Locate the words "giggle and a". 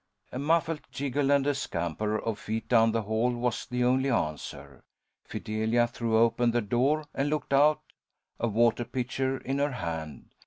0.91-1.53